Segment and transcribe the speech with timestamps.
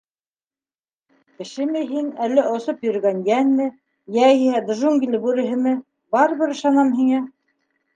[1.41, 3.71] Кешеме һин, әллә осоп йөрөгән йәнме,
[4.19, 5.79] йәиһә джунгли бүреһеме—
[6.19, 7.27] барыбер ышанам һиңә.